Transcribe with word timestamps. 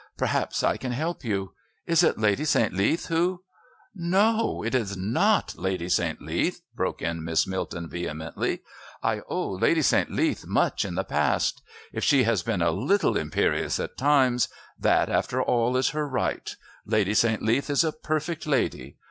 Perhaps 0.17 0.63
I 0.63 0.77
can 0.77 0.93
help 0.93 1.23
you. 1.23 1.53
Is 1.85 2.01
it 2.01 2.17
Lady 2.17 2.43
St. 2.43 2.73
Leath 2.73 3.05
who" 3.05 3.43
"No, 4.13 4.63
it 4.63 4.73
is 4.73 4.97
not 4.97 5.53
Lady 5.59 5.89
St. 5.89 6.19
Leath," 6.19 6.61
broke 6.73 7.03
in 7.03 7.23
Miss 7.23 7.45
Milton 7.45 7.87
vehemently. 7.87 8.63
"I 9.03 9.21
owe 9.29 9.51
Lady 9.51 9.83
St. 9.83 10.09
Leath 10.09 10.43
much 10.47 10.85
in 10.85 10.95
the 10.95 11.03
past. 11.03 11.61
If 11.93 12.03
she 12.03 12.23
has 12.23 12.41
been 12.41 12.63
a 12.63 12.71
little 12.71 13.15
imperious 13.15 13.79
at 13.79 13.95
times, 13.95 14.47
that 14.79 15.07
after 15.07 15.39
all 15.39 15.77
is 15.77 15.89
her 15.89 16.07
right. 16.07 16.49
Lady 16.83 17.13
St. 17.13 17.43
Leath 17.43 17.69
is 17.69 17.83
a 17.83 17.91
perfect 17.91 18.47
lady. 18.47 18.97